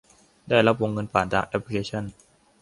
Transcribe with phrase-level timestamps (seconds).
[0.49, 2.03] ได้รับวงเงินผ่านทางแอปพลิเคชัน